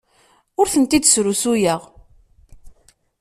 Ur 0.59 0.67
tent-id-srusuyeɣ. 0.73 1.81